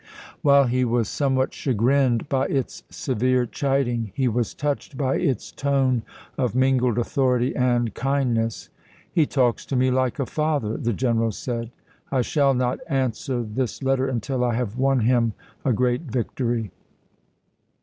While 0.41 0.63
he 0.63 0.83
was 0.83 1.07
some 1.07 1.35
what 1.35 1.53
chagrined 1.53 2.27
by 2.27 2.47
its 2.47 2.81
severe 2.89 3.45
chiding 3.45 4.11
he 4.15 4.27
was 4.27 4.55
touched 4.55 4.97
by 4.97 5.17
its 5.17 5.51
tone 5.51 6.01
of 6.39 6.55
mingled 6.55 6.97
authority 6.97 7.55
and 7.55 7.93
kind 7.93 8.33
ness." 8.33 8.69
He 9.13 9.27
talks 9.27 9.63
to 9.67 9.75
me 9.75 9.91
like 9.91 10.17
a 10.17 10.25
father," 10.25 10.75
the 10.75 10.93
general 10.93 11.29
said." 11.31 11.69
I 12.11 12.23
shall 12.23 12.55
not 12.55 12.79
answer 12.87 13.43
this 13.43 13.83
letter 13.83 14.07
until 14.07 14.43
I 14.43 14.55
have 14.55 14.75
won 14.75 15.01
him 15.01 15.33
a 15.63 15.71
great 15.71 16.01
victory." 16.01 16.71